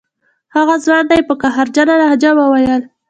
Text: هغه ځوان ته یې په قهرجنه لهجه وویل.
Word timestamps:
هغه 0.55 0.75
ځوان 0.85 1.03
ته 1.09 1.13
یې 1.17 1.23
په 1.29 1.33
قهرجنه 1.41 1.93
لهجه 2.01 2.31
وویل. 2.35 2.81